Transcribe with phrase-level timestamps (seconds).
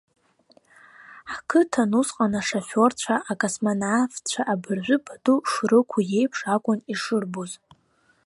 [1.31, 7.51] Ҳқыҭан усҟан ашоферцәа акосмонавтцәа абыржәы пату шрықәу еиԥш акәын ишырбоз.